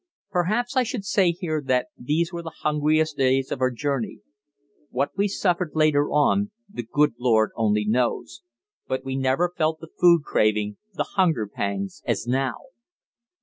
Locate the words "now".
12.25-12.61